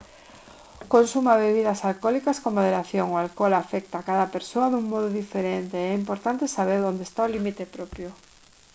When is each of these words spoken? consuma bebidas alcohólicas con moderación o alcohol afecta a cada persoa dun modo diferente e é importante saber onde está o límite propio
consuma 0.93 1.41
bebidas 1.45 1.85
alcohólicas 1.89 2.37
con 2.43 2.51
moderación 2.57 3.07
o 3.11 3.15
alcohol 3.23 3.53
afecta 3.55 3.95
a 3.99 4.07
cada 4.09 4.31
persoa 4.35 4.71
dun 4.71 4.85
modo 4.93 5.09
diferente 5.21 5.75
e 5.79 5.87
é 5.91 5.99
importante 6.01 6.53
saber 6.57 6.79
onde 6.89 7.03
está 7.05 7.21
o 7.25 7.33
límite 7.35 7.65
propio 7.75 8.09